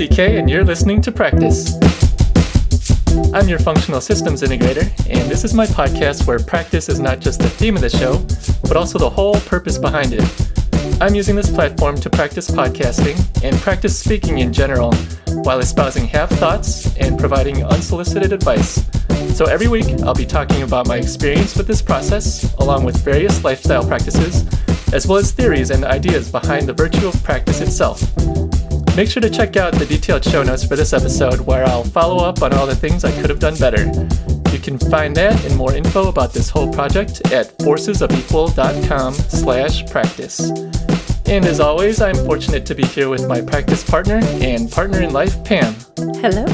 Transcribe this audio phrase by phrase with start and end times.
[0.00, 1.76] CK and you're listening to Practice.
[3.34, 7.40] I'm your functional systems integrator, and this is my podcast where practice is not just
[7.40, 8.16] the theme of the show,
[8.62, 11.02] but also the whole purpose behind it.
[11.02, 14.94] I'm using this platform to practice podcasting and practice speaking in general
[15.42, 18.82] while espousing half thoughts and providing unsolicited advice.
[19.36, 23.44] So every week, I'll be talking about my experience with this process, along with various
[23.44, 24.46] lifestyle practices,
[24.94, 28.00] as well as theories and ideas behind the virtue of practice itself.
[28.96, 32.24] Make sure to check out the detailed show notes for this episode where I'll follow
[32.24, 33.86] up on all the things I could have done better.
[34.52, 40.50] You can find that and more info about this whole project at forcesofequal.com slash practice.
[41.26, 45.12] And as always, I'm fortunate to be here with my practice partner and partner in
[45.12, 45.74] life, Pam.
[46.16, 46.44] Hello.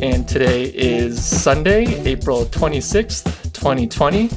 [0.00, 4.30] And today is Sunday, April 26th, 2020.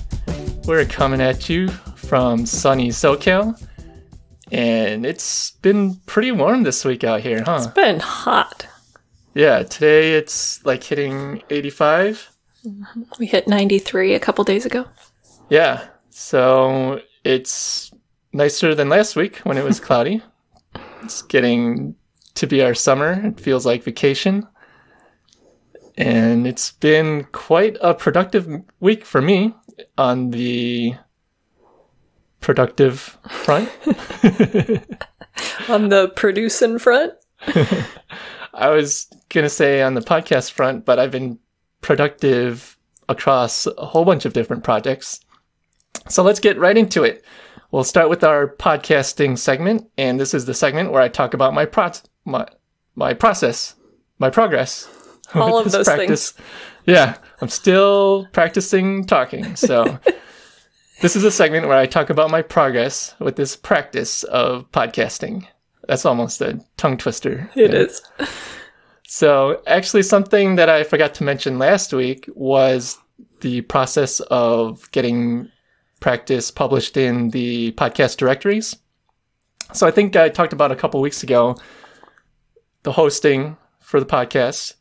[0.66, 3.60] We're coming at you from sunny SoCal.
[4.52, 7.58] And it's been pretty warm this week out here, huh?
[7.58, 8.68] It's been hot.
[9.36, 12.30] Yeah, today it's like hitting 85.
[13.20, 14.86] We hit 93 a couple days ago.
[15.50, 17.92] Yeah, so it's
[18.34, 20.22] nicer than last week when it was cloudy.
[21.04, 21.96] it's getting
[22.36, 23.22] to be our summer.
[23.26, 24.48] It feels like vacation.
[25.98, 28.48] And it's been quite a productive
[28.80, 29.54] week for me
[29.98, 30.96] on the
[32.42, 33.70] productive front.
[35.70, 37.14] On the producing front,
[38.54, 41.40] I was going to say on the podcast front, but I've been
[41.82, 45.22] productive across a whole bunch of different projects.
[46.10, 47.24] So let's get right into it.
[47.72, 51.54] We'll start with our podcasting segment, and this is the segment where I talk about
[51.54, 51.92] my pro-
[52.26, 52.48] my
[52.96, 53.76] my process,
[54.18, 54.90] my progress.
[55.36, 56.34] all of those things.
[56.86, 59.56] Yeah, I'm still practicing talking.
[59.56, 60.00] So
[61.02, 65.48] this is a segment where I talk about my progress with this practice of podcasting.
[65.88, 67.50] That's almost a tongue twister.
[67.56, 67.80] It Yeah.
[69.12, 73.00] So, actually, something that I forgot to mention last week was
[73.42, 75.50] the process of getting
[76.00, 78.76] practice published in the podcast directories.
[79.74, 81.58] So, I think I talked about a couple weeks ago
[82.84, 84.76] the hosting for the podcast,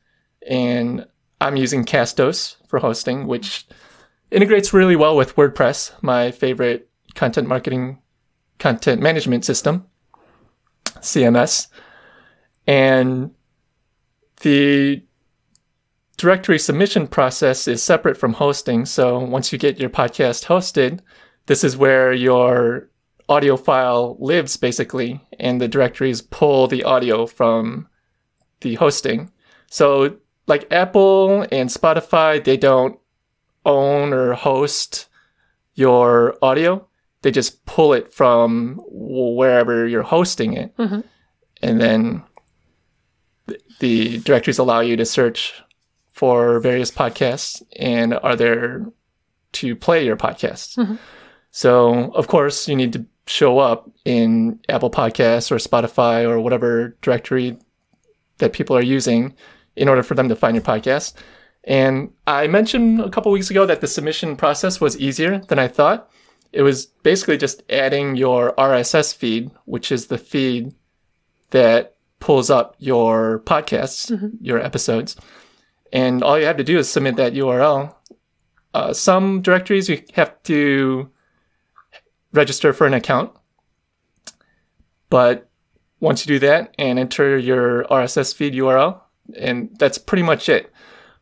[0.47, 1.07] and
[1.41, 3.67] I'm using Castos for hosting, which
[4.31, 8.01] integrates really well with WordPress, my favorite content marketing,
[8.59, 9.87] content management system,
[11.01, 11.69] CMS.
[12.67, 13.31] And
[14.41, 15.03] the
[16.17, 18.85] directory submission process is separate from hosting.
[18.85, 21.01] So once you get your podcast hosted,
[21.47, 22.91] this is where your
[23.29, 27.89] audio file lives basically, and the directories pull the audio from
[28.61, 29.31] the hosting.
[29.71, 30.17] So
[30.47, 32.99] like Apple and Spotify, they don't
[33.69, 35.09] own or host
[35.75, 36.85] your audio.
[37.23, 40.77] They just pull it from wherever you're hosting it.
[40.77, 41.05] Mhm.
[41.63, 42.23] And then
[43.49, 45.55] th- the directories allow you to search
[46.13, 48.87] for various podcasts and are there
[49.53, 50.77] to play your podcasts.
[50.77, 50.99] Mhm.
[51.51, 56.97] So, of course, you need to show up in Apple Podcasts or Spotify or whatever
[57.03, 57.57] directory
[58.39, 59.35] that people are using
[59.77, 61.15] in order for them to find your podcast.
[61.69, 65.69] And I mentioned a couple weeks ago that the submission process was easier than I
[65.69, 66.11] thought.
[66.51, 70.75] It was basically just adding your RSS feed, which is the feed
[71.51, 75.15] that pulls up your podcasts, your episodes.
[75.93, 77.95] And all you have to do is submit that URL.
[78.73, 81.11] Uh, some directories you have to
[82.33, 83.31] register for an account.
[85.11, 85.51] But
[86.01, 89.03] once you do that and enter your RSS feed URL,
[89.37, 90.73] and that's pretty much it.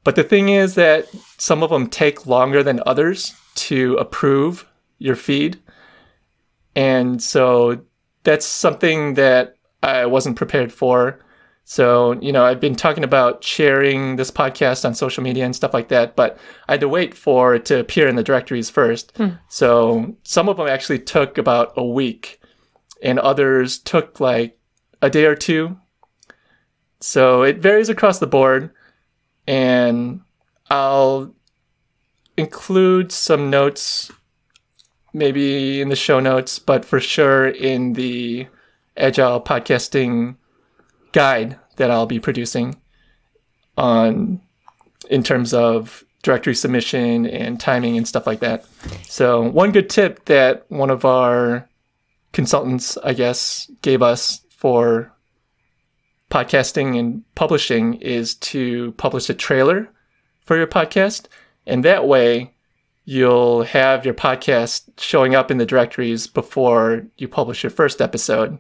[0.07, 4.65] But the thing is that some of them take longer than others to approve
[4.99, 5.59] your feed.
[6.77, 7.81] And so
[8.23, 11.19] that's something that I wasn't prepared for.
[11.65, 15.75] So, you know, I've been talking about sharing this podcast on social media and stuff
[15.75, 16.39] like that, but
[16.69, 19.13] I had to wait for it to appear in the directories first.
[19.17, 19.31] Hmm.
[19.49, 22.41] So some of them actually took about a week,
[23.03, 24.57] and others took like
[25.03, 25.77] a day or two.
[27.01, 28.71] So it varies across the board,
[29.47, 30.21] and
[30.71, 31.35] I'll
[32.37, 34.11] include some notes
[35.13, 38.47] maybe in the show notes, but for sure in the
[38.97, 40.37] Agile Podcasting
[41.13, 42.77] guide that I'll be producing
[43.79, 44.41] on
[45.09, 48.67] in terms of directory submission and timing and stuff like that.
[49.05, 51.69] So one good tip that one of our
[52.33, 55.13] consultants, I guess, gave us for
[56.31, 59.89] podcasting and publishing is to publish a trailer
[60.45, 61.27] for your podcast.
[61.67, 62.53] And that way
[63.05, 68.59] you'll have your podcast showing up in the directories before you publish your first episode.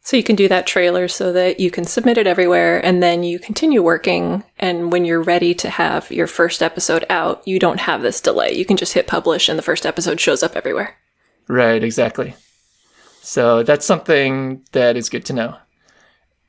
[0.00, 3.22] So you can do that trailer so that you can submit it everywhere and then
[3.22, 4.44] you continue working.
[4.58, 8.52] And when you're ready to have your first episode out, you don't have this delay.
[8.52, 10.94] You can just hit publish and the first episode shows up everywhere.
[11.48, 12.34] Right, exactly.
[13.22, 15.56] So that's something that is good to know.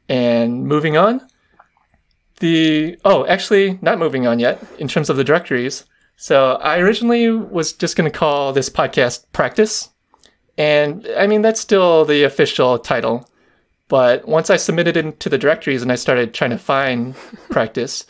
[0.07, 1.21] And moving on,
[2.39, 5.85] the oh, actually, not moving on yet in terms of the directories.
[6.17, 9.89] So I originally was just going to call this podcast Practice.
[10.57, 13.29] And I mean, that's still the official title.
[13.87, 17.15] But once I submitted it into the directories and I started trying to find
[17.49, 18.05] practice,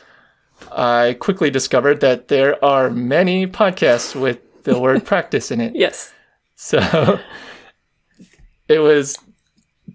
[0.72, 5.76] I quickly discovered that there are many podcasts with the word practice in it.
[5.76, 6.14] Yes.
[6.56, 7.20] So
[8.68, 9.18] it was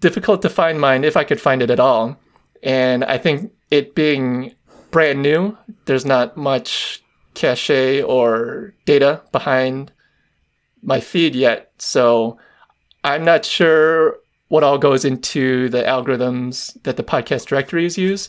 [0.01, 2.19] difficult to find mine if I could find it at all.
[2.63, 4.55] And I think it being
[4.91, 7.03] brand new, there's not much
[7.35, 9.93] cache or data behind
[10.83, 11.73] my feed yet.
[11.79, 12.39] So
[13.05, 14.17] I'm not sure
[14.49, 18.29] what all goes into the algorithms that the podcast directories use.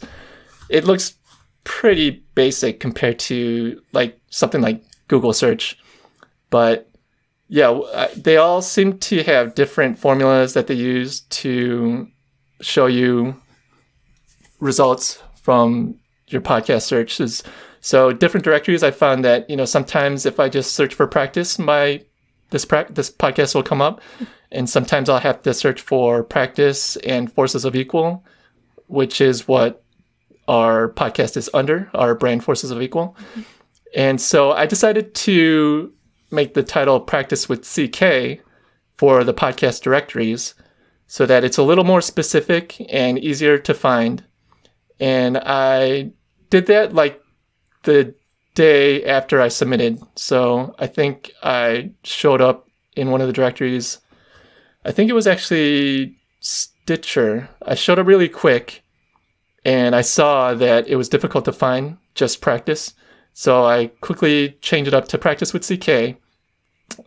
[0.69, 1.15] It looks
[1.63, 5.77] pretty basic compared to like something like Google search.
[6.49, 6.90] But
[7.53, 12.07] yeah, they all seem to have different formulas that they use to
[12.61, 13.35] show you
[14.61, 17.43] results from your podcast searches.
[17.81, 21.59] So different directories, I found that you know sometimes if I just search for practice,
[21.59, 22.01] my
[22.51, 23.99] this pra- this podcast will come up,
[24.53, 28.23] and sometimes I'll have to search for practice and forces of equal,
[28.87, 29.83] which is what
[30.47, 33.17] our podcast is under, our brand forces of equal.
[33.19, 33.41] Mm-hmm.
[33.93, 35.91] And so I decided to
[36.31, 38.41] make the title practice with CK
[38.97, 40.53] for the podcast directories
[41.07, 44.23] so that it's a little more specific and easier to find.
[44.99, 46.11] And I
[46.49, 47.21] did that like
[47.83, 48.15] the
[48.55, 49.99] day after I submitted.
[50.15, 53.99] So I think I showed up in one of the directories.
[54.85, 57.49] I think it was actually Stitcher.
[57.61, 58.83] I showed up really quick
[59.63, 62.93] and I saw that it was difficult to find just practice.
[63.33, 66.17] So I quickly changed it up to practice with CK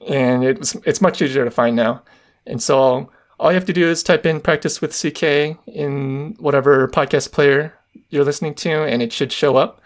[0.09, 2.03] and it was, it's much easier to find now.
[2.47, 6.89] And so all you have to do is type in practice with CK in whatever
[6.89, 7.75] podcast player
[8.11, 9.81] you're listening to and it should show up.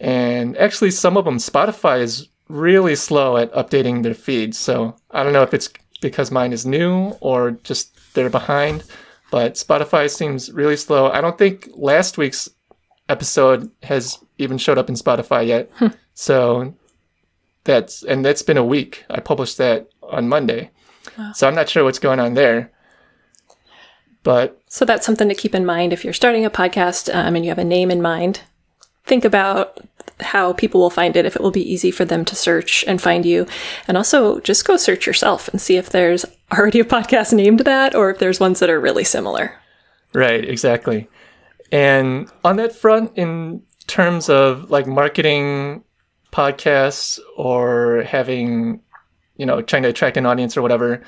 [0.00, 4.58] And actually, some of them, Spotify is really slow at updating their feeds.
[4.58, 5.70] So I don't know if it's
[6.00, 8.84] because mine is new or just they're behind,
[9.30, 11.10] but Spotify seems really slow.
[11.10, 12.50] I don't think last week's
[13.08, 15.70] episode has even showed up in Spotify yet.
[15.74, 15.88] Hmm.
[16.14, 16.74] so
[17.64, 19.04] that's, and that's been a week.
[19.10, 20.70] I published that on Monday.
[21.18, 21.32] Wow.
[21.32, 22.70] So I'm not sure what's going on there.
[24.22, 27.44] But so that's something to keep in mind if you're starting a podcast um, and
[27.44, 28.40] you have a name in mind.
[29.04, 29.80] Think about
[30.20, 33.02] how people will find it, if it will be easy for them to search and
[33.02, 33.46] find you.
[33.86, 37.94] And also just go search yourself and see if there's already a podcast named that
[37.94, 39.60] or if there's ones that are really similar.
[40.14, 41.08] Right, exactly.
[41.70, 43.62] And on that front, in
[43.94, 45.84] terms of like marketing
[46.32, 48.80] podcasts or having,
[49.36, 51.00] you know, trying to attract an audience or whatever,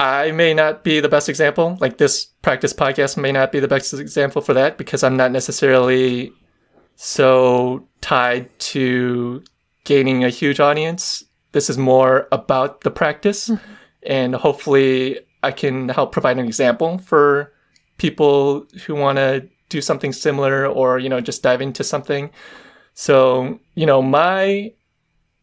[0.00, 1.78] I may not be the best example.
[1.80, 5.30] Like this practice podcast may not be the best example for that because I'm not
[5.30, 6.32] necessarily
[6.96, 9.44] so tied to
[9.84, 11.22] gaining a huge audience.
[11.52, 13.50] This is more about the practice.
[13.50, 13.72] Mm-hmm.
[14.02, 17.52] And hopefully, I can help provide an example for
[17.98, 22.30] people who want to do something similar or, you know, just dive into something.
[22.92, 24.74] So, you know, my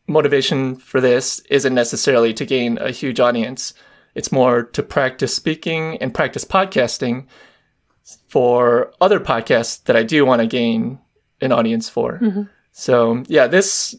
[0.08, 3.74] motivation for this isn't necessarily to gain a huge audience.
[4.14, 7.26] It's more to practice speaking and practice podcasting
[8.30, 11.00] for other podcasts that I do want to gain
[11.42, 12.20] an audience for.
[12.20, 12.44] Mm-hmm.
[12.72, 13.96] So, yeah, this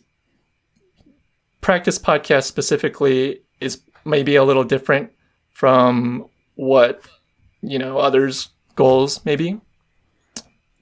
[1.61, 5.11] practice podcast specifically is maybe a little different
[5.51, 7.03] from what,
[7.61, 9.61] you know, others' goals maybe.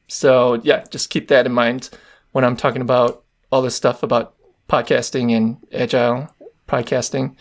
[0.08, 1.90] So, yeah, just keep that in mind
[2.32, 4.34] when I'm talking about all this stuff about
[4.68, 6.28] podcasting and agile
[6.68, 7.36] podcasting.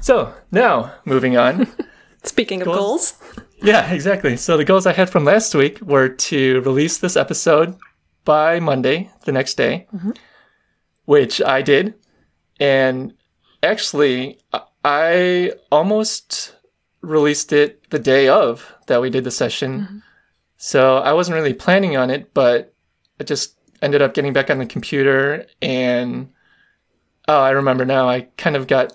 [0.00, 1.68] So now moving on.
[2.24, 3.14] Speaking of goals.
[3.62, 4.36] Yeah, exactly.
[4.36, 7.76] So the goals I had from last week were to release this episode
[8.24, 10.10] by Monday, the next day, mm-hmm.
[11.04, 11.94] which I did.
[12.60, 13.14] And
[13.62, 14.38] actually,
[14.84, 16.56] I almost
[17.00, 19.80] released it the day of that we did the session.
[19.80, 19.98] Mm-hmm.
[20.64, 22.72] So I wasn't really planning on it, but
[23.18, 26.28] I just ended up getting back on the computer and
[27.26, 28.08] oh, I remember now.
[28.08, 28.92] I kind of got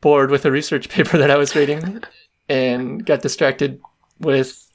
[0.00, 2.02] bored with a research paper that I was reading
[2.48, 3.82] and got distracted
[4.18, 4.66] with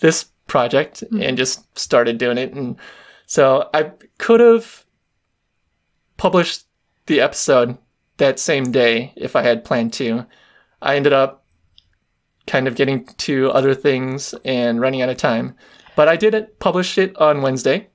[0.00, 1.22] this project mm-hmm.
[1.22, 2.52] and just started doing it.
[2.54, 2.74] And
[3.26, 4.84] so I could have
[6.16, 6.66] published
[7.06, 7.78] the episode
[8.16, 10.26] that same day if I had planned to.
[10.82, 11.37] I ended up
[12.48, 15.54] kind of getting to other things and running out of time.
[15.94, 17.88] But I did publish it on Wednesday.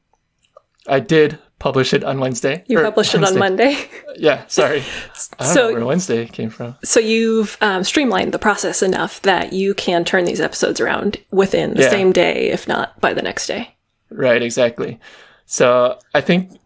[0.88, 2.63] I did publish it on Wednesday.
[2.67, 3.31] You published Wednesday.
[3.31, 3.89] it on Monday.
[4.17, 4.79] yeah, sorry.
[5.39, 6.75] I don't so, know where Wednesday came from.
[6.83, 11.74] So you've um, streamlined the process enough that you can turn these episodes around within
[11.75, 11.89] the yeah.
[11.89, 13.75] same day, if not by the next day.
[14.10, 15.00] Right, exactly.
[15.45, 16.60] So I think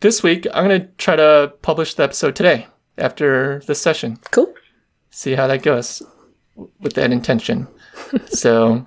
[0.00, 4.18] this week I'm going to try to publish the episode today after the session.
[4.30, 4.52] Cool.
[5.10, 6.02] See how that goes
[6.54, 7.66] with that intention.
[8.26, 8.86] so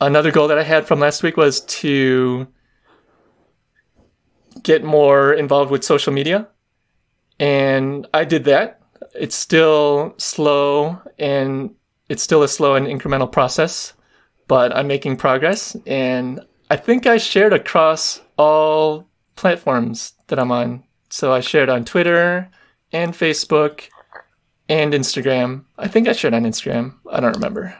[0.00, 2.46] another goal that I had from last week was to
[4.62, 6.48] get more involved with social media.
[7.38, 8.80] And I did that.
[9.14, 11.74] It's still slow and
[12.08, 13.92] it's still a slow and incremental process,
[14.48, 15.76] but I'm making progress.
[15.86, 20.84] And I think I shared across all platforms that I'm on.
[21.10, 22.50] So I shared on Twitter
[22.92, 23.88] and Facebook
[24.68, 25.64] and Instagram.
[25.78, 26.94] I think I shared on Instagram.
[27.10, 27.76] I don't remember.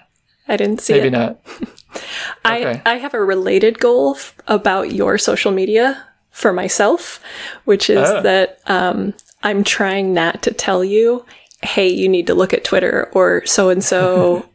[0.48, 1.12] I didn't see Maybe it.
[1.12, 1.40] not.
[2.44, 2.82] I okay.
[2.86, 7.20] I have a related goal f- about your social media for myself,
[7.64, 8.22] which is oh.
[8.22, 11.24] that um, I'm trying not to tell you,
[11.62, 14.48] hey, you need to look at Twitter or so and so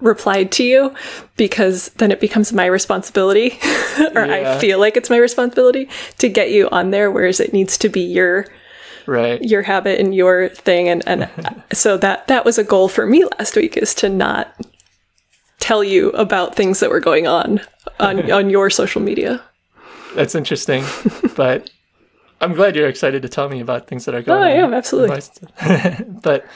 [0.00, 0.94] replied to you
[1.36, 3.48] because then it becomes my responsibility
[4.14, 4.54] or yeah.
[4.54, 7.88] I feel like it's my responsibility to get you on there whereas it needs to
[7.88, 8.46] be your
[9.08, 11.28] right your habit and your thing and and
[11.72, 14.54] so that that was a goal for me last week is to not
[15.58, 17.60] tell you about things that were going on
[17.98, 19.42] on on your social media
[20.14, 20.84] that's interesting
[21.36, 21.70] but
[22.40, 24.48] I'm glad you're excited to tell me about things that are going oh, on.
[24.48, 25.20] I am, absolutely.
[26.22, 26.46] but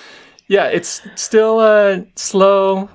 [0.46, 2.88] yeah, it's still uh, slow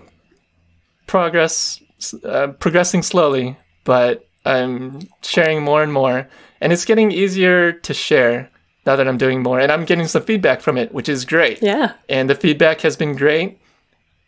[1.06, 1.82] progress,
[2.24, 6.30] uh, progressing slowly, but I'm sharing more and more,
[6.62, 8.50] and it's getting easier to share
[8.88, 11.62] now that I'm doing more, and I'm getting some feedback from it, which is great.
[11.62, 13.60] Yeah, and the feedback has been great,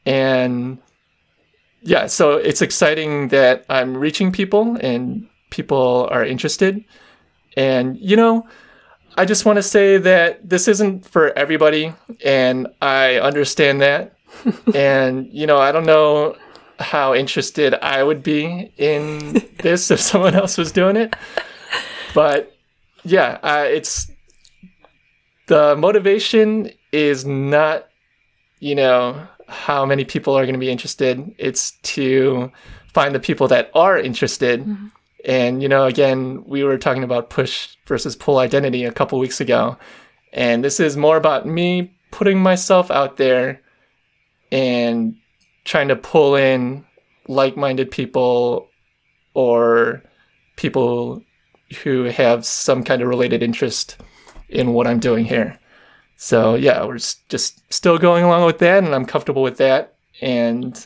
[0.05, 0.77] and
[1.81, 6.83] yeah, so it's exciting that I'm reaching people and people are interested,
[7.57, 8.47] and you know.
[9.17, 14.15] I just want to say that this isn't for everybody, and I understand that.
[14.73, 16.37] and, you know, I don't know
[16.79, 21.15] how interested I would be in this if someone else was doing it.
[22.13, 22.55] But
[23.03, 24.09] yeah, uh, it's
[25.49, 27.89] the motivation is not,
[28.59, 31.35] you know, how many people are going to be interested.
[31.39, 32.51] It's to
[32.93, 34.61] find the people that are interested.
[34.61, 34.87] Mm-hmm.
[35.25, 39.41] And, you know, again, we were talking about push versus pull identity a couple weeks
[39.41, 39.75] ago.
[40.31, 43.59] And this is more about me putting myself out there
[44.51, 45.15] and
[45.65, 46.85] trying to pull in
[47.27, 48.67] like-minded people
[49.33, 50.03] or
[50.57, 51.23] people
[51.83, 53.97] who have some kind of related interest
[54.49, 55.57] in what I'm doing here.
[56.17, 60.85] So yeah, we're just still going along with that, and I'm comfortable with that, and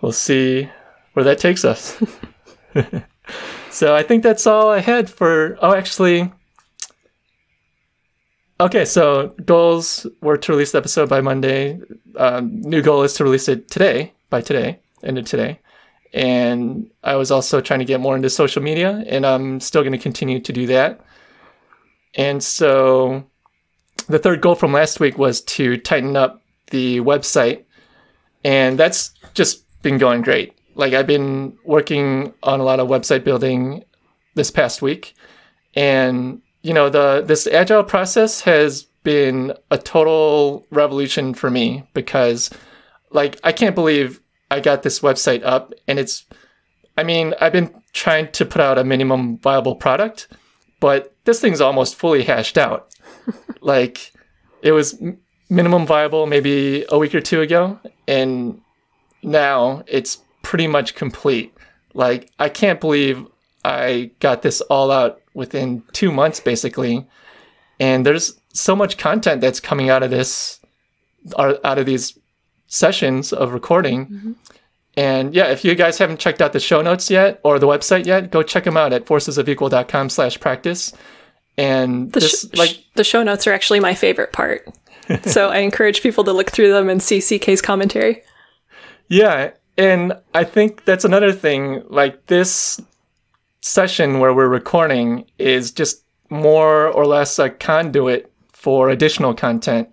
[0.00, 0.68] we'll see
[1.14, 2.02] where that takes us.
[3.70, 5.56] so I think that's all I had for.
[5.62, 6.30] Oh, actually,
[8.62, 11.80] Okay, so goals were to release the episode by Monday.
[12.16, 15.58] Um, new goal is to release it today, by today, end of today.
[16.12, 19.94] And I was also trying to get more into social media, and I'm still going
[19.94, 21.00] to continue to do that.
[22.14, 23.24] And so
[24.08, 27.64] the third goal from last week was to tighten up the website,
[28.44, 30.54] and that's just been going great.
[30.74, 33.84] Like I've been working on a lot of website building
[34.34, 35.14] this past week,
[35.74, 42.50] and you know, the this agile process has been a total revolution for me because
[43.10, 45.74] like I can't believe I got this website up.
[45.88, 46.24] And it's
[46.96, 50.28] I mean, I've been trying to put out a minimum viable product,
[50.82, 52.92] but this thing's almost fully hashed out.
[53.60, 54.12] like
[54.62, 55.00] it was
[55.48, 58.60] minimum viable maybe a week or two ago and
[59.22, 61.54] now it's pretty much complete.
[61.94, 63.24] Like I can't believe
[63.64, 67.06] I got this all out within two months, basically.
[67.78, 70.58] And there's so much content that's coming out of this,
[71.38, 72.18] out of these
[72.66, 74.06] sessions of recording.
[74.06, 74.32] Mm-hmm.
[74.96, 78.06] And yeah, if you guys haven't checked out the show notes yet or the website
[78.06, 80.92] yet, go check them out at forcesofequal.com slash practice.
[81.56, 84.68] And the this, sh- like the show notes are actually my favorite part.
[85.24, 88.22] so I encourage people to look through them and see CK's commentary.
[89.08, 91.82] Yeah, and I think that's another thing.
[91.88, 92.80] Like this
[93.60, 99.88] session where we're recording is just more or less a conduit for additional content.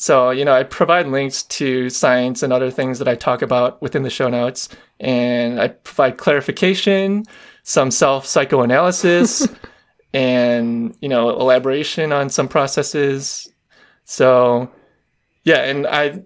[0.00, 3.82] So, you know, I provide links to science and other things that I talk about
[3.82, 4.68] within the show notes,
[5.00, 7.24] and I provide clarification,
[7.64, 9.48] some self psychoanalysis,
[10.14, 13.52] and you know elaboration on some processes.
[14.04, 14.70] So
[15.42, 16.24] yeah, and I'm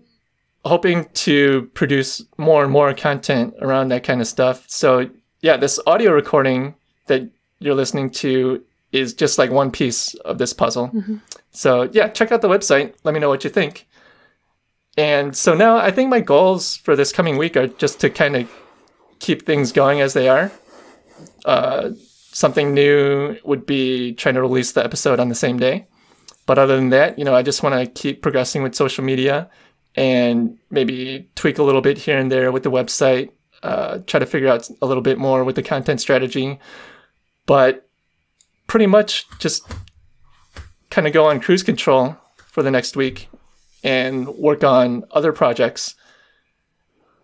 [0.67, 4.67] hoping to produce more and more content around that kind of stuff.
[4.69, 5.09] So
[5.41, 6.75] yeah, this audio recording
[7.07, 7.23] that
[7.59, 10.89] you're listening to is just like one piece of this puzzle.
[10.89, 11.17] Mm-hmm.
[11.51, 12.95] So yeah, check out the website.
[13.05, 13.89] Let me know what you think.
[14.97, 18.37] And so now I think my goals for this coming week are just to kind
[18.37, 18.51] of
[19.19, 20.53] keep things going as they are.
[21.45, 21.91] Uh,
[22.33, 25.87] something new would be trying to release the episode on the same day.
[26.45, 29.49] But other than that, you know, I just want to keep progressing with social media
[29.95, 33.31] and maybe tweak a little bit here and there with the website,
[33.63, 36.59] uh, try to figure out a little bit more with the content strategy.
[37.47, 37.89] But
[38.67, 39.67] pretty much just
[40.91, 43.29] kind of go on cruise control for the next week
[43.83, 45.95] and work on other projects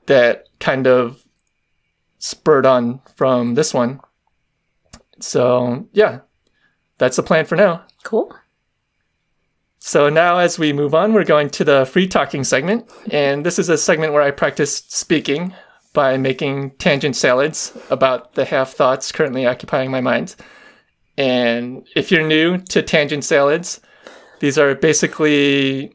[0.07, 1.23] that kind of
[2.19, 4.01] spurred on from this one.
[5.21, 6.21] So, yeah,
[6.99, 7.85] that's the plan for now.
[8.03, 8.35] Cool.
[9.81, 12.91] So now, as we move on, we're going to the free talking segment.
[13.11, 15.55] And this is a segment where I practice speaking
[15.93, 20.35] by making tangent salads about the half thoughts currently occupying my mind.
[21.19, 23.81] And if you're new to tangent salads,
[24.39, 25.93] these are basically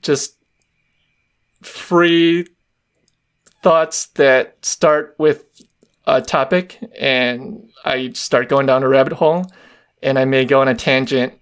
[0.00, 0.36] just
[1.60, 2.46] free
[3.64, 5.44] thoughts that start with
[6.06, 9.44] a topic and I start going down a rabbit hole
[10.04, 11.34] and I may go on a tangent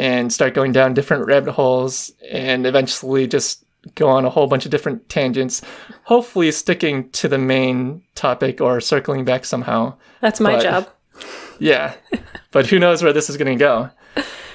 [0.00, 4.64] and start going down different rabbit holes and eventually just go on a whole bunch
[4.64, 5.62] of different tangents,
[6.02, 9.94] hopefully sticking to the main topic or circling back somehow.
[10.20, 10.90] That's my but, job.
[11.58, 11.94] Yeah.
[12.50, 13.90] but who knows where this is going to go.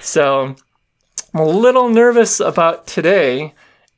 [0.01, 0.55] So
[1.33, 3.53] I'm a little nervous about today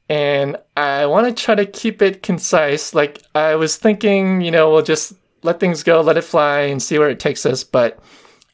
[0.10, 2.94] and I want to try to keep it concise.
[2.94, 5.13] Like I was thinking, you know, we'll just
[5.44, 8.00] let things go, let it fly and see where it takes us, but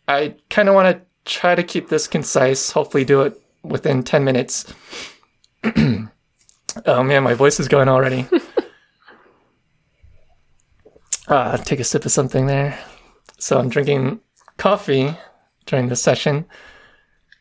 [0.07, 4.23] I kind of want to try to keep this concise, hopefully do it within 10
[4.23, 4.71] minutes.
[5.75, 8.27] oh man, my voice is going already.
[11.27, 12.77] ah, take a sip of something there.
[13.37, 14.19] So I'm drinking
[14.59, 15.17] coffee
[15.65, 16.45] during this session.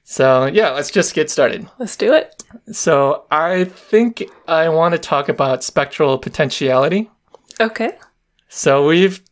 [0.05, 1.69] So yeah, let's just get started.
[1.79, 2.43] Let's do it.
[2.73, 7.11] So I think I want to talk about spectral potentiality.
[7.61, 7.93] Okay.
[8.49, 9.23] So we've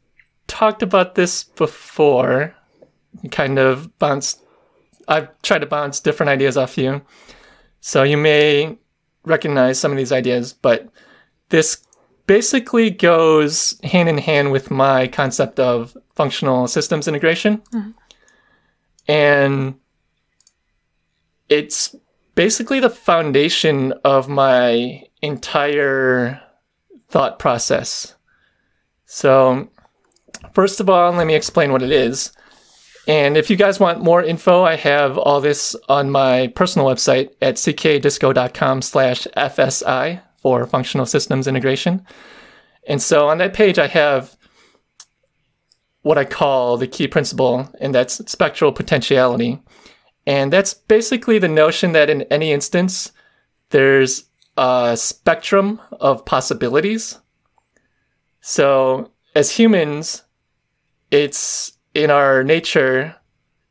[0.46, 2.54] talked about this before,
[3.30, 4.42] kind of bounced
[5.08, 7.00] I've tried to bounce different ideas off you.
[7.80, 8.76] So you may
[9.24, 10.88] recognize some of these ideas, but
[11.48, 11.84] this
[12.26, 17.58] basically goes hand in hand with my concept of functional systems integration.
[17.72, 17.90] Mm-hmm.
[19.06, 19.74] And
[21.48, 21.94] it's
[22.34, 26.40] basically the foundation of my entire
[27.08, 28.16] thought process.
[29.04, 29.68] So,
[30.52, 32.32] first of all, let me explain what it is.
[33.06, 37.30] And if you guys want more info, I have all this on my personal website
[37.40, 42.04] at ckdisco.com slash FSI for functional systems integration.
[42.88, 44.36] And so on that page, I have
[46.06, 49.60] what I call the key principle, and that's spectral potentiality.
[50.24, 53.10] And that's basically the notion that in any instance,
[53.70, 54.24] there's
[54.56, 57.18] a spectrum of possibilities.
[58.40, 60.22] So as humans,
[61.10, 63.16] it's in our nature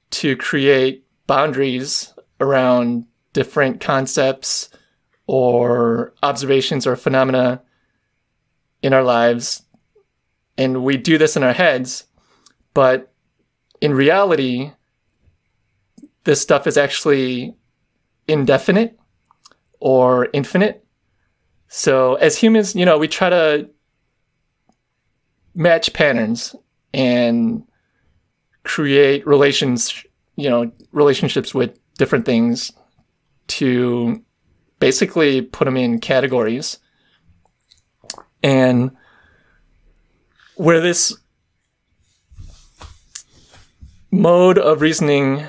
[0.10, 4.68] to create boundaries around different concepts
[5.26, 7.62] or observations or phenomena
[8.82, 9.64] in our lives.
[10.58, 12.04] And we do this in our heads,
[12.76, 13.12] but
[13.82, 14.72] in reality,
[16.26, 17.56] this stuff is actually
[18.28, 19.00] indefinite
[19.80, 20.86] or infinite.
[21.70, 23.70] So as humans, you know, we try to
[25.56, 26.54] match patterns
[26.94, 27.64] and
[28.64, 30.04] create relations,
[30.36, 32.74] you know, relationships with different things
[33.48, 34.22] to
[34.80, 36.78] basically put them in categories.
[38.44, 38.92] And
[40.56, 41.16] where this
[44.16, 45.46] mode of reasoning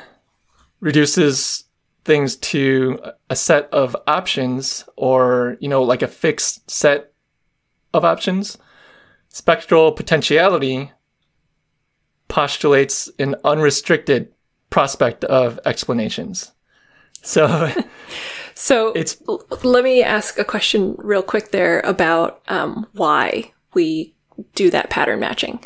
[0.81, 1.65] reduces
[2.05, 2.99] things to
[3.31, 7.13] a set of options or, you know, like a fixed set
[7.95, 8.59] of options,
[9.29, 10.93] spectral potentiality
[12.29, 14.33] postulates an unrestricted
[14.71, 16.53] prospect of explanations.
[17.23, 17.73] So,
[18.55, 19.17] so it's
[19.63, 24.15] let me ask a question real quick there about um, why we
[24.55, 25.61] do that pattern matching.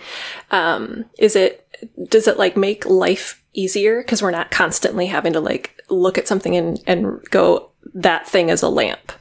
[0.50, 1.66] Um, is it
[2.08, 6.28] does it like make life easier because we're not constantly having to like look at
[6.28, 9.12] something and and go that thing is a lamp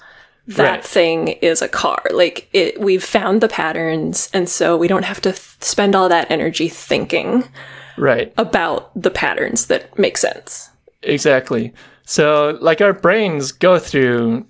[0.48, 0.84] that Right.
[0.86, 2.02] thing is a car.
[2.12, 6.10] Like it, we've found the patterns, and so we don't have to th- spend all
[6.10, 7.44] that energy thinking
[7.98, 8.34] Right.
[8.38, 10.70] about the patterns that make sense.
[11.04, 11.72] Exactly.
[12.06, 14.46] So, like, our brains go through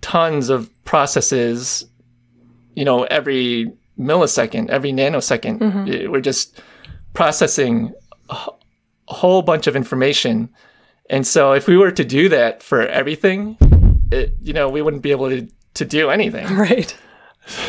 [0.00, 1.84] tons of processes,
[2.74, 5.60] you know, every millisecond, every nanosecond.
[5.92, 6.58] Eh, We're just
[7.14, 7.92] processing
[8.28, 8.50] a
[9.08, 10.48] whole bunch of information.
[11.08, 13.56] And so, if we were to do that for everything,
[14.12, 16.46] it, you know, we wouldn't be able to, to do anything.
[16.56, 16.96] Right.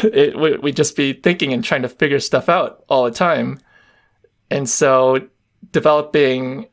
[0.04, 3.60] it, we, we'd just be thinking and trying to figure stuff out all the time.
[4.50, 5.28] And so
[5.72, 6.68] developing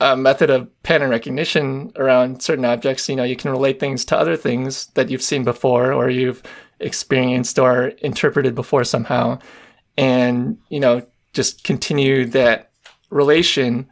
[0.00, 4.18] a method of pattern recognition around certain objects, you know, you can relate things to
[4.18, 6.42] other things that you've seen before or you've
[6.80, 9.38] experienced or interpreted before somehow.
[9.96, 12.70] And, you know, just continue that
[13.10, 13.86] relation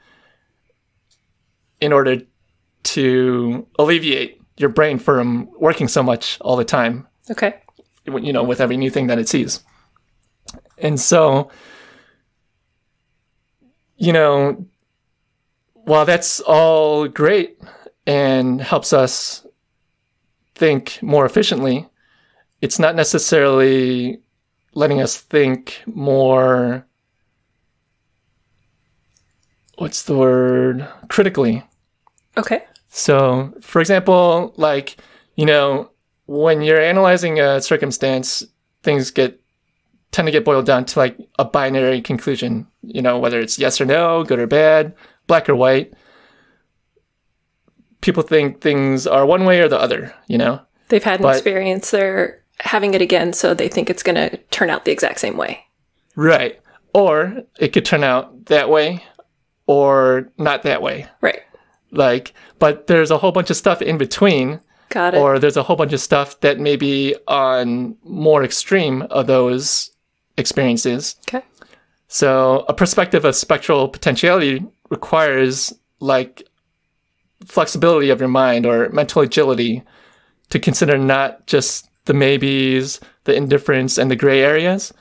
[1.81, 2.23] in order
[2.85, 7.55] to alleviate your brain from working so much all the time Okay.
[8.07, 9.61] you know, with every new thing that it sees.
[10.79, 11.51] And so,
[13.97, 14.67] you know,
[15.75, 17.61] while that's all great
[18.07, 19.47] and helps us
[20.55, 21.89] think more efficiently,
[22.61, 24.21] it's not necessarily
[24.75, 26.87] letting us think more.
[29.79, 30.87] What's the word?
[31.09, 31.65] Critically.
[32.37, 32.65] Okay.
[32.89, 34.97] So, for example, like,
[35.37, 35.91] you know,
[36.27, 38.45] when you're analyzing a circumstance,
[38.83, 39.39] things get
[40.11, 43.81] tend to get boiled down to like a binary conclusion, you know, whether it's yes
[43.81, 44.95] or no, good or bad,
[45.27, 45.95] black or white.
[48.03, 50.61] People think things are one way or the other, you know?
[50.89, 51.91] They've had an But- experience.
[51.91, 55.39] They're having it again, so they think it's going to turn out the exact same
[55.39, 55.65] way.
[56.15, 56.61] Right.
[56.93, 59.03] Or it could turn out that way
[59.67, 61.07] or not that way.
[61.21, 61.41] Right.
[61.91, 65.19] Like, but there's a whole bunch of stuff in between Got it.
[65.19, 69.91] or there's a whole bunch of stuff that may be on more extreme of those
[70.39, 71.17] experiences.
[71.29, 71.45] okay.
[72.09, 76.47] So a perspective of spectral potentiality requires like
[77.47, 79.83] flexibility of your mind or mental agility
[80.51, 84.93] to consider not just the maybes, the indifference, and the gray areas,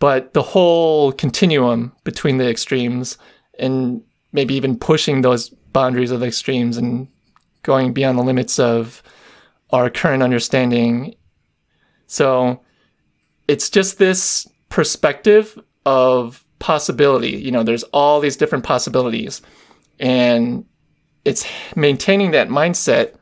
[0.00, 3.16] but the whole continuum between the extremes
[3.60, 7.06] and maybe even pushing those boundaries of extremes and
[7.62, 9.02] going beyond the limits of
[9.70, 11.14] our current understanding.
[12.06, 12.60] So
[13.46, 17.30] it's just this perspective of possibility.
[17.30, 19.42] You know, there's all these different possibilities.
[19.98, 20.64] And
[21.24, 21.46] it's
[21.76, 23.14] maintaining that mindset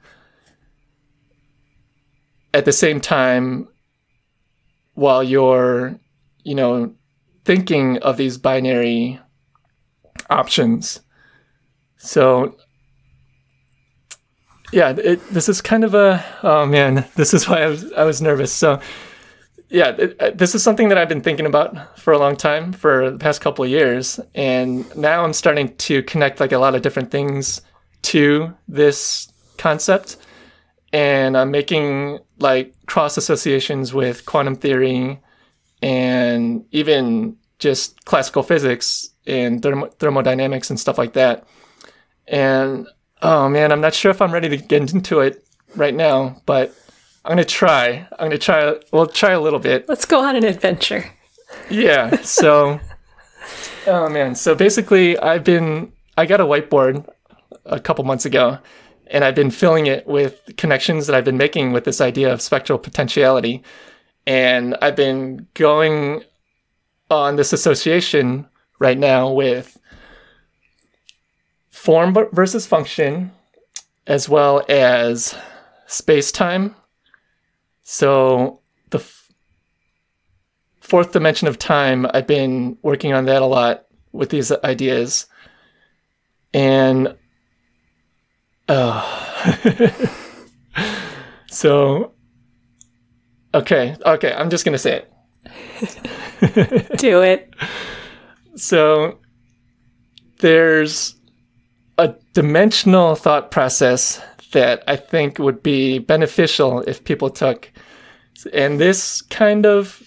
[2.55, 3.68] at the same time
[4.94, 5.98] while you're,
[6.44, 6.94] you know,
[7.44, 9.20] thinking of these binary
[10.30, 11.00] options.
[11.96, 12.56] So,
[14.72, 18.04] yeah, it, this is kind of a oh man, this is why I was I
[18.04, 18.52] was nervous.
[18.52, 18.80] So,
[19.70, 22.72] yeah, it, uh, this is something that I've been thinking about for a long time,
[22.72, 26.74] for the past couple of years, and now I'm starting to connect like a lot
[26.74, 27.60] of different things
[28.02, 30.16] to this concept,
[30.92, 35.20] and I'm making like cross associations with quantum theory
[35.82, 41.46] and even just classical physics and thermo- thermodynamics and stuff like that.
[42.26, 42.86] And
[43.22, 45.44] oh man, I'm not sure if I'm ready to get into it
[45.76, 46.74] right now, but
[47.24, 48.06] I'm gonna try.
[48.12, 48.74] I'm gonna try.
[48.92, 49.88] We'll try a little bit.
[49.88, 51.10] Let's go on an adventure.
[51.70, 52.16] Yeah.
[52.22, 52.80] So,
[53.86, 54.34] oh man.
[54.34, 55.92] So basically, I've been.
[56.16, 57.08] I got a whiteboard
[57.64, 58.58] a couple months ago,
[59.08, 62.40] and I've been filling it with connections that I've been making with this idea of
[62.40, 63.62] spectral potentiality,
[64.26, 66.24] and I've been going
[67.10, 68.46] on this association
[68.78, 69.78] right now with
[71.70, 73.30] form versus function,
[74.06, 75.36] as well as
[75.86, 76.74] space time.
[77.82, 79.32] So the f-
[80.80, 85.26] fourth dimension of time, I've been working on that a lot with these ideas.
[86.52, 87.16] And
[88.68, 89.54] uh,
[91.50, 92.12] so,
[93.54, 96.10] okay, okay, I'm just going to say it.
[96.96, 97.55] Do it.
[98.57, 99.18] So
[100.38, 101.14] there's
[101.98, 104.20] a dimensional thought process
[104.53, 107.70] that I think would be beneficial if people took.
[108.53, 110.03] And this kind of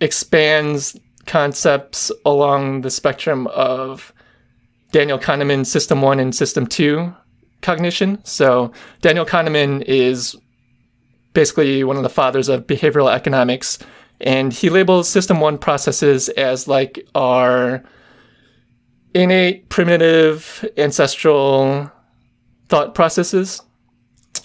[0.00, 0.96] expands
[1.26, 4.12] concepts along the spectrum of
[4.90, 7.12] Daniel Kahneman's System 1 and System 2
[7.62, 8.22] cognition.
[8.24, 10.36] So Daniel Kahneman is
[11.32, 13.78] basically one of the fathers of behavioral economics
[14.22, 17.82] and he labels system one processes as like our
[19.14, 21.90] innate primitive ancestral
[22.68, 23.60] thought processes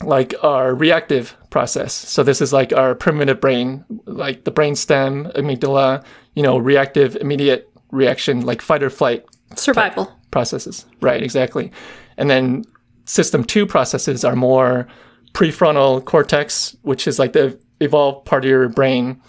[0.03, 1.93] like our reactive process.
[1.93, 6.03] So this is like our primitive brain, like the brainstem, amygdala,
[6.35, 10.11] you know, reactive, immediate reaction, like fight or flight Survival.
[10.29, 10.85] processes.
[11.01, 11.71] Right, exactly.
[12.17, 12.63] And then
[13.05, 14.87] system two processes are more
[15.33, 19.21] prefrontal cortex, which is like the evolved part of your brain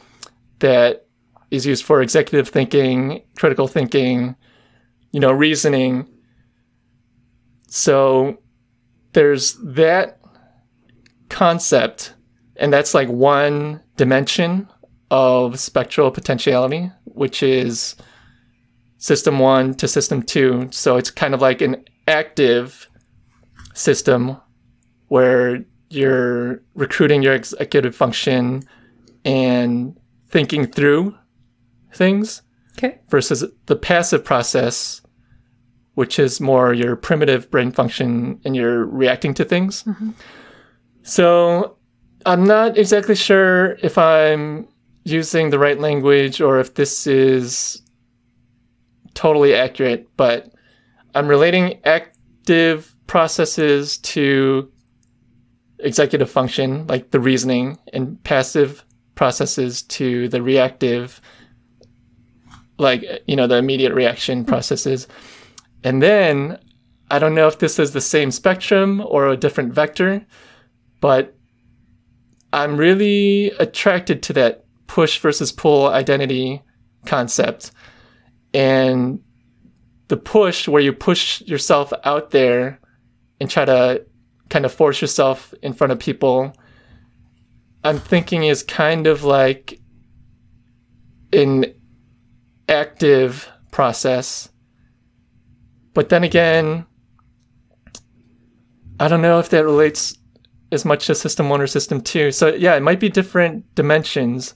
[0.58, 1.06] that
[1.50, 4.36] is used for executive thinking, critical thinking,
[5.12, 6.08] you know, reasoning.
[7.68, 8.38] So
[9.12, 10.20] there's that
[11.28, 12.14] concept,
[12.56, 14.68] and that's like one dimension
[15.10, 17.96] of spectral potentiality, which is
[18.98, 20.68] system one to system two.
[20.70, 22.88] So it's kind of like an active
[23.74, 24.36] system
[25.08, 28.62] where you're recruiting your executive function
[29.24, 29.97] and
[30.28, 31.14] thinking through
[31.94, 32.42] things
[32.76, 32.98] Okay.
[33.08, 35.00] versus the passive process,
[35.94, 39.82] which is more your primitive brain function and you're reacting to things.
[39.82, 40.10] Mm-hmm.
[41.02, 41.76] So
[42.24, 44.68] I'm not exactly sure if I'm
[45.04, 47.82] using the right language or if this is
[49.14, 50.52] totally accurate, but
[51.14, 54.70] I'm relating active processes to
[55.80, 58.84] executive function, like the reasoning, and passive
[59.18, 61.20] processes to the reactive,
[62.78, 64.44] like, you know, the immediate reaction hmm.
[64.44, 65.08] processes.
[65.82, 66.56] And then
[67.10, 70.24] I don't know if this is the same spectrum or a different vector,
[71.00, 71.34] but
[72.52, 76.62] I'm really attracted to that push versus pull identity
[77.04, 77.72] concept.
[78.54, 79.20] And
[80.06, 82.78] the push, where you push yourself out there
[83.40, 84.04] and try to
[84.48, 86.54] kind of force yourself in front of people,
[87.84, 89.80] I'm thinking is kind of like
[91.32, 91.66] an
[92.68, 94.48] active process.
[95.94, 96.86] But then again,
[99.00, 100.16] I don't know if that relates
[100.72, 102.30] as much to system one or system two.
[102.30, 104.54] So yeah, it might be different dimensions.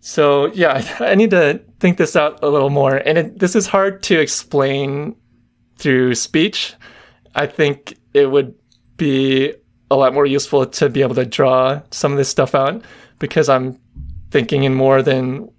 [0.00, 2.96] So yeah, I, need to think this out a little more.
[2.96, 5.16] And it, this is hard to explain
[5.78, 6.74] through speech.
[7.34, 8.54] I think it would
[8.96, 9.54] be
[9.90, 12.82] a lot more useful to be able to draw some of this stuff out
[13.18, 13.78] because I'm
[14.30, 15.50] thinking in more than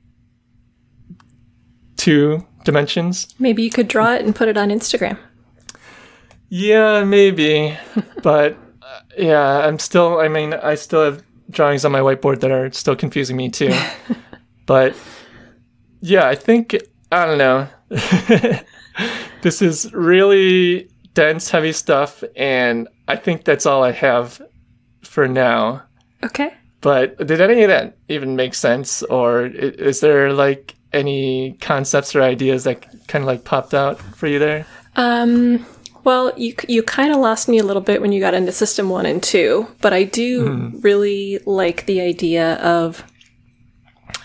[1.98, 3.34] two dimensions.
[3.40, 5.18] Maybe you could draw it and put it on Instagram.
[6.50, 7.78] Yeah, maybe.
[8.24, 12.52] but uh, yeah, I'm still, I mean, I still have drawings on my whiteboard that
[12.52, 13.74] are still confusing me too.
[14.66, 14.96] but
[16.02, 16.76] yeah, I think,
[17.12, 17.68] I don't know.
[19.42, 22.24] this is really dense, heavy stuff.
[22.36, 24.40] And I think that's all I have
[25.02, 25.82] for now.
[26.24, 26.54] Okay.
[26.82, 29.02] But did any of that even make sense?
[29.04, 34.28] Or is there like any concepts or ideas that kind of like popped out for
[34.28, 34.68] you there?
[34.96, 35.66] Um,
[36.04, 38.90] well, you you kind of lost me a little bit when you got into System
[38.90, 43.04] One and Two, but I do really like the idea of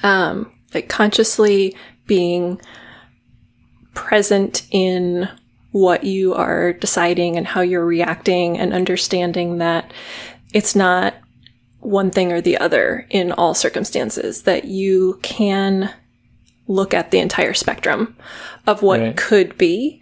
[0.03, 1.74] um, like consciously
[2.07, 2.61] being
[3.94, 5.29] present in
[5.73, 9.93] what you are deciding and how you're reacting, and understanding that
[10.53, 11.15] it's not
[11.79, 14.43] one thing or the other in all circumstances.
[14.43, 15.91] That you can
[16.67, 18.17] look at the entire spectrum
[18.67, 19.17] of what Right.
[19.17, 20.01] could be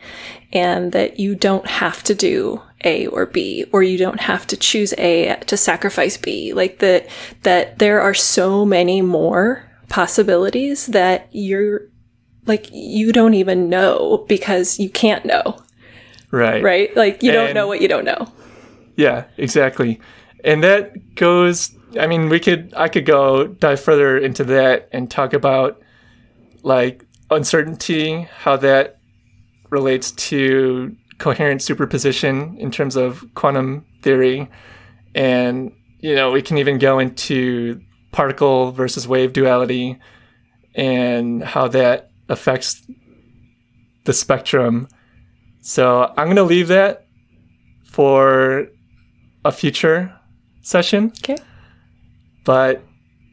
[0.52, 4.56] and that you don't have to do A or B or you don't have to
[4.56, 7.08] choose A to sacrifice B like that
[7.42, 11.82] that there are so many more possibilities that you're
[12.48, 15.62] like you don't even know because you can't know
[16.30, 16.62] Right.
[16.62, 18.30] right like you don't know what you don't know
[18.96, 20.00] Yeah, exactly.
[20.44, 25.10] And that goes I mean, we could I could go dive further into that and
[25.10, 25.80] talk about
[26.62, 28.98] like uncertainty, how that
[29.70, 34.48] relates to coherent superposition in terms of quantum theory.
[35.14, 37.80] And you know, we can even go into
[38.12, 39.98] particle versus wave duality
[40.74, 42.82] and how that affects
[44.04, 44.88] the spectrum.
[45.60, 47.06] So, I'm going to leave that
[47.84, 48.68] for
[49.44, 50.14] a future
[50.62, 51.12] session.
[51.18, 51.36] okay
[52.44, 52.82] But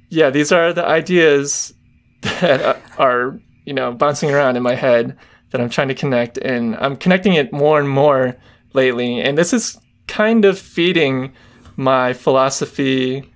[0.10, 1.74] yeah, these are the ideas
[2.22, 5.18] that are, you know, bouncing around in my head
[5.52, 6.38] that I'm trying to connect.
[6.38, 8.36] And I'm connecting it more and more
[8.74, 9.22] lately.
[9.22, 9.78] And this is
[10.08, 11.34] kind of feeding
[11.76, 13.32] my philosophy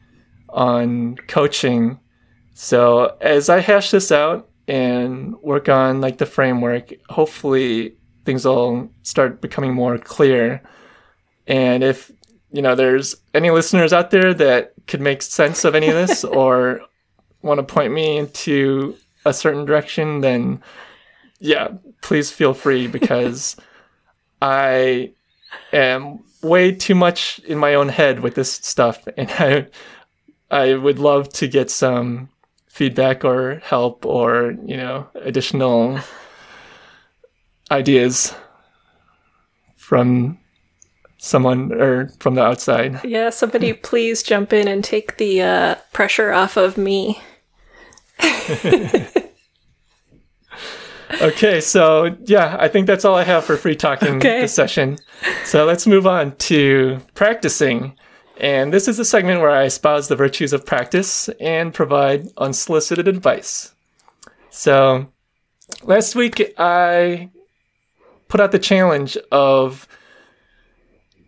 [0.49, 1.99] on coaching.
[2.53, 8.87] So as I hash this out and work on like the framework, hopefully things will
[9.01, 10.61] start becoming more clear.
[11.47, 12.11] And if
[12.51, 16.23] you know there's any listeners out there that could make sense of any of this
[16.39, 16.81] or
[17.41, 20.61] want to point me into a certain direction, then
[21.39, 21.69] yeah,
[22.01, 23.57] please feel free because
[24.43, 25.13] I
[25.73, 29.65] am way too much in my own head with this stuff, and I
[30.51, 32.29] I would love to get some
[32.69, 35.99] feedback or help or you know additional
[37.71, 38.33] ideas
[39.75, 40.39] from
[41.17, 43.01] someone or from the outside.
[43.03, 47.21] Yeah, somebody please jump in and take the uh, pressure off of me.
[51.21, 54.41] okay, so yeah, I think that's all I have for free talking Okay.
[54.41, 54.97] this session.
[55.43, 57.97] So let's move on to practicing.
[58.39, 63.07] And this is the segment where I espouse the virtues of practice and provide unsolicited
[63.07, 63.73] advice.
[64.49, 65.07] So
[65.83, 67.29] last week I
[68.29, 69.87] put out the challenge of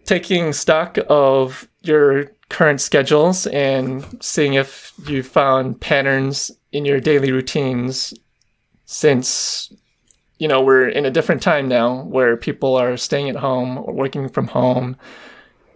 [0.06, 7.32] taking stock of your current schedules and seeing if you found patterns in your daily
[7.32, 8.14] routines
[8.86, 9.72] since
[10.38, 13.94] you know we're in a different time now where people are staying at home or
[13.94, 14.98] working from home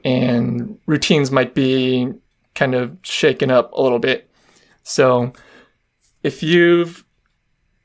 [0.05, 2.09] and routines might be
[2.53, 4.29] kind of shaken up a little bit
[4.83, 5.33] so
[6.23, 7.03] if you've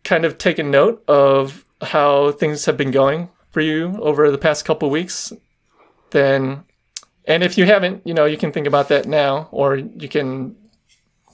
[0.04, 4.64] kind of taken note of how things have been going for you over the past
[4.64, 5.32] couple weeks
[6.10, 6.62] then
[7.24, 10.54] and if you haven't you know you can think about that now or you can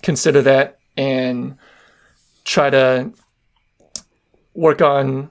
[0.02, 1.58] consider that and
[2.44, 3.12] try to
[4.54, 5.30] work on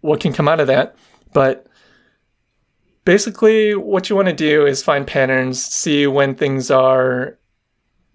[0.00, 0.96] what can come out of that.
[1.32, 1.66] But
[3.04, 7.38] basically, what you want to do is find patterns, see when things are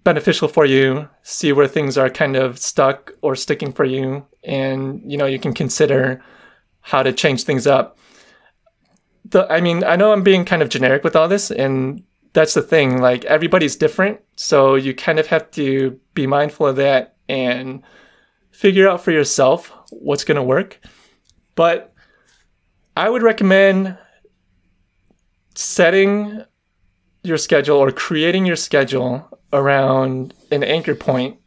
[0.03, 5.01] beneficial for you, see where things are kind of stuck or sticking for you, and
[5.09, 6.21] you know you can consider
[6.81, 7.97] how to change things up.
[9.25, 12.53] The, I mean, I know I'm being kind of generic with all this, and that's
[12.53, 13.01] the thing.
[13.01, 17.83] Like everybody's different, so you kind of have to be mindful of that and
[18.51, 20.79] figure out for yourself what's going to work.
[21.55, 21.93] But
[22.97, 23.97] I would recommend
[25.59, 26.41] setting
[27.21, 31.37] your schedule or creating your schedule around an anchor point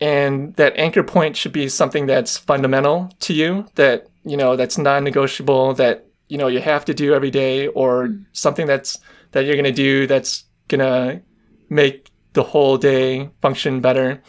[0.00, 4.76] and that anchor point should be something that's fundamental to you that you know that's
[4.76, 8.22] non-negotiable that you know you have to do every day or hmm.
[8.32, 8.98] something that's
[9.30, 11.22] that you're going to do that's going to
[11.68, 14.22] make the whole day function better.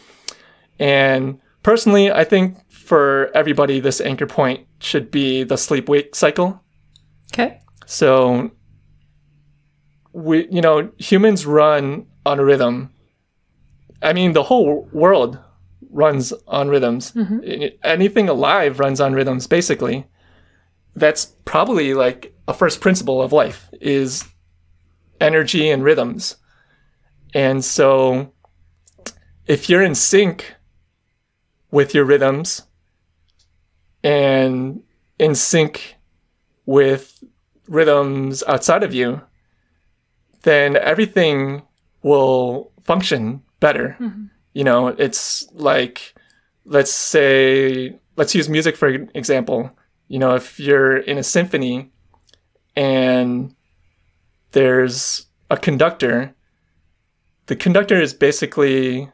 [0.78, 6.62] And personally i think for everybody this anchor point should be the sleep wake cycle.
[7.32, 7.60] Okay.
[7.86, 8.52] so
[10.12, 12.90] we you know humans run on a rhythm.
[14.02, 15.38] I mean the whole world
[15.90, 17.12] runs on rhythms.
[17.12, 17.38] Mm-hmm.
[17.46, 20.06] I- anything alive runs on rhythms basically.
[20.96, 24.24] That's probably like a first principle of life is
[25.20, 26.36] energy and rhythms.
[27.34, 28.32] And so
[29.46, 30.54] if you're in sync
[31.70, 32.62] with your rhythms
[34.02, 34.82] and
[35.18, 35.96] in sync
[36.66, 37.22] with
[37.68, 39.20] rhythms outside of you,
[40.42, 41.62] then everything
[42.02, 43.96] will function better.
[44.00, 44.24] Mm-hmm.
[44.54, 46.14] You know, it's like,
[46.64, 49.70] let's say, let's use music for example.
[50.08, 51.90] You know, if you're in a symphony
[52.74, 53.54] and
[54.52, 56.34] there's a conductor,
[57.46, 59.10] the conductor is basically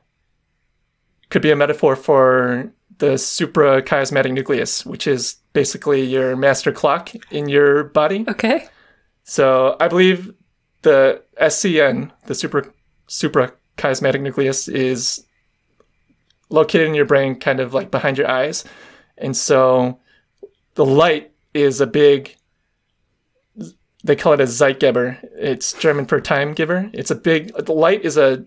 [1.28, 7.48] could be a metaphor for the suprachiasmatic nucleus, which is basically your master clock in
[7.48, 8.24] your body.
[8.28, 8.68] Okay.
[9.24, 10.32] So I believe
[10.82, 12.72] the SCN, the super
[13.08, 15.24] suprachiasmatic nucleus, is
[16.48, 18.64] located in your brain, kind of like behind your eyes,
[19.18, 19.98] and so
[20.74, 22.36] the light is a big.
[24.04, 25.18] They call it a Zeitgeber.
[25.36, 26.88] It's German for time giver.
[26.92, 27.52] It's a big.
[27.56, 28.44] The light is a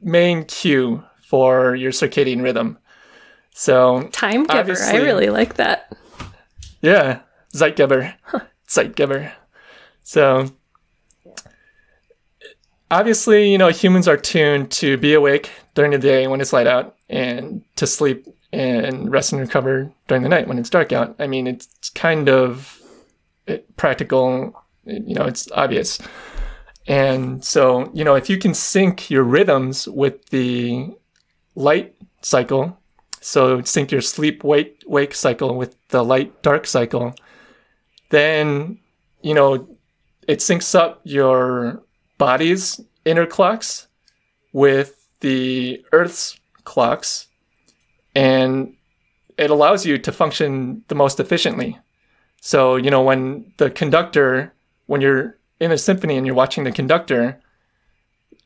[0.00, 2.78] main cue for your circadian rhythm.
[3.52, 4.76] So Time giver.
[4.80, 5.92] I really like that.
[6.80, 7.20] yeah,
[7.54, 8.14] Zeitgeber.
[8.68, 9.32] Zeitgeber.
[10.02, 10.50] So
[12.90, 16.66] obviously, you know, humans are tuned to be awake during the day when it's light
[16.66, 21.14] out and to sleep and rest and recover during the night when it's dark out.
[21.18, 22.80] I mean, it's kind of
[23.46, 26.00] eh, practical, you know, it's obvious.
[26.86, 30.90] And so, you know, if you can sync your rhythms with the
[31.54, 32.76] light cycle,
[33.20, 37.14] so sync your sleep wake wake cycle with the light dark cycle,
[38.08, 38.78] then
[39.22, 39.68] you know
[40.26, 41.82] it syncs up your
[42.16, 43.88] body's inner clocks
[44.52, 47.28] with the Earth's clocks,
[48.14, 48.74] and
[49.36, 51.78] it allows you to function the most efficiently.
[52.40, 54.52] So you know when the conductor,
[54.86, 57.40] when you're in a symphony and you're watching the conductor,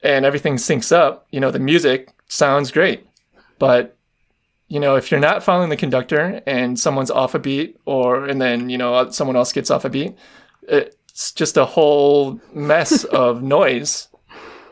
[0.03, 3.07] and everything syncs up, you know the music sounds great,
[3.59, 3.97] but
[4.69, 8.41] you know, if you're not following the conductor and someone's off a beat, or and
[8.41, 10.17] then you know someone else gets off a beat,
[10.63, 14.09] it's just a whole mess of noise.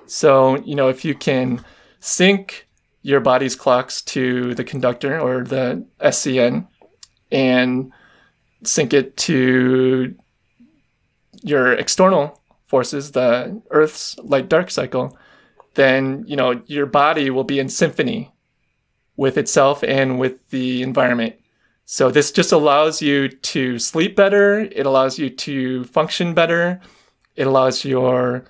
[0.07, 1.65] So, you know, if you can
[2.01, 2.67] sync
[3.03, 6.67] your body's clocks to the conductor or the SCN
[7.31, 7.93] and
[8.65, 10.15] sync it to
[11.43, 15.17] your external forces, the Earth's light dark cycle,
[15.75, 18.33] then, you know, your body will be in symphony
[19.17, 21.35] with itself and with the environment.
[21.85, 24.61] So this just allows you to sleep better.
[24.61, 26.81] It allows you to function better.
[27.37, 28.45] It allows your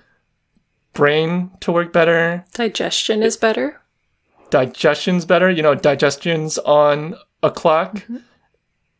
[0.93, 2.45] brain to work better.
[2.53, 3.81] Digestion is better.
[4.49, 5.49] Digestion's better.
[5.49, 7.95] You know, digestion's on a clock.
[7.95, 8.17] Mm-hmm.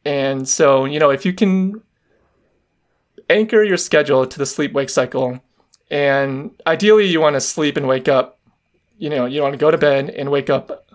[0.06, 1.82] And so, you know, if you can
[3.30, 5.40] anchor your schedule to the sleep wake cycle,
[5.90, 8.40] and ideally you want to sleep and wake up,
[8.98, 10.88] you know, you want to go to bed and wake up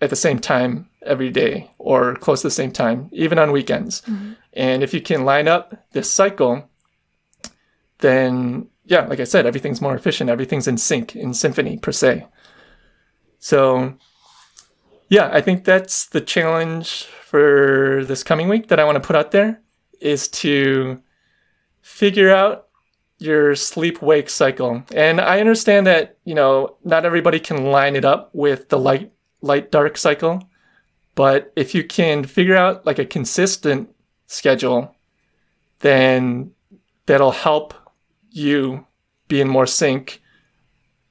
[0.00, 4.02] at the same time every day or close to the same time, even on weekends.
[4.02, 4.32] Mm-hmm.
[4.54, 6.68] And if you can line up this cycle,
[7.98, 10.30] then yeah, like I said, everything's more efficient.
[10.30, 12.26] Everything's in sync, in symphony per se.
[13.38, 13.94] So
[15.08, 19.16] yeah, I think that's the challenge for this coming week that I want to put
[19.16, 19.60] out there
[20.00, 21.00] is to
[21.80, 22.68] figure out
[23.18, 24.82] your sleep wake cycle.
[24.94, 29.12] And I understand that, you know, not everybody can line it up with the light
[29.42, 30.42] light dark cycle,
[31.14, 33.88] but if you can figure out like a consistent
[34.26, 34.94] schedule,
[35.80, 36.50] then
[37.06, 37.74] that'll help
[38.36, 38.86] you
[39.28, 40.20] be in more sync,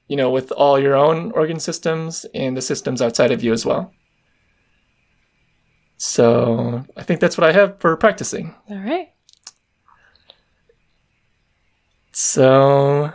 [0.08, 3.66] you know, with all your own organ systems and the systems outside of you as
[3.66, 3.92] well.
[5.98, 8.54] So I think that's what I have for practicing.
[8.70, 9.08] All right.
[12.12, 13.10] So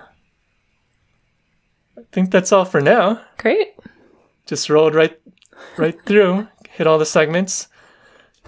[1.98, 3.22] I think that's all for now.
[3.38, 3.76] Great.
[4.46, 5.18] Just rolled right
[5.78, 7.68] right through, hit all the segments.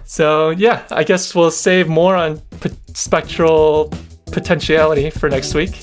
[0.04, 3.94] So yeah, I guess we'll save more on p- spectral
[4.34, 5.82] potentiality for next week.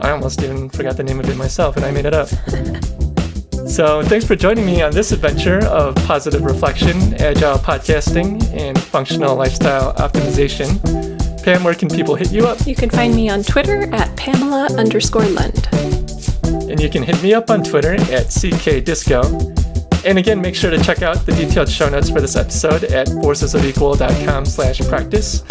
[0.00, 2.28] I almost even forgot the name of it myself, and I made it up.
[3.70, 9.36] So thanks for joining me on this adventure of positive reflection, agile podcasting, and functional
[9.36, 10.82] lifestyle optimization.
[11.44, 12.66] Pam, where can people hit you up?
[12.66, 15.68] You can find me on Twitter at Pamela underscore Lund.
[16.68, 19.59] And you can hit me up on Twitter at CKDisco.
[20.04, 23.06] And again, make sure to check out the detailed show notes for this episode at
[23.08, 25.42] forcesofequal.com slash practice.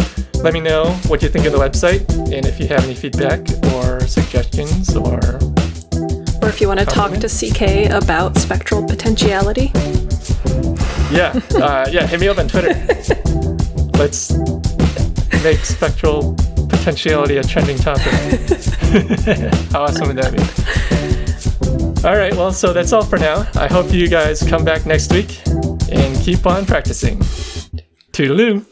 [0.43, 3.41] Let me know what you think of the website and if you have any feedback
[3.76, 5.20] or suggestions or
[6.41, 9.72] Or if you want to talk to CK about spectral potentiality.
[11.12, 12.74] yeah, uh, yeah, hit me up on Twitter.
[14.00, 14.32] Let's
[15.43, 16.36] make spectral
[16.70, 18.06] potentiality a trending topic.
[19.72, 21.09] How awesome would that be?
[22.06, 23.45] All right, well, so that's all for now.
[23.56, 25.41] I hope you guys come back next week
[25.91, 27.20] and keep on practicing.
[28.14, 28.66] Toodaloo.